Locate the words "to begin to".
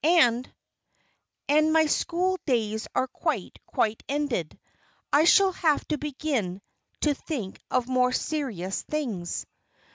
5.89-7.13